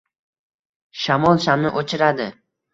[1.03, 2.31] Shamol shamni o’chiradi.